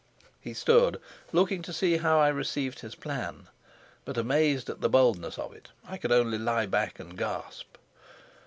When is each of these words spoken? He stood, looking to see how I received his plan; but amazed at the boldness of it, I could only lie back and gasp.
He 0.39 0.55
stood, 0.55 0.99
looking 1.31 1.61
to 1.61 1.71
see 1.71 1.97
how 1.97 2.17
I 2.19 2.29
received 2.29 2.79
his 2.79 2.95
plan; 2.95 3.49
but 4.03 4.17
amazed 4.17 4.67
at 4.67 4.81
the 4.81 4.89
boldness 4.89 5.37
of 5.37 5.53
it, 5.53 5.69
I 5.85 5.97
could 5.99 6.11
only 6.11 6.39
lie 6.39 6.65
back 6.65 6.99
and 6.99 7.15
gasp. 7.15 7.77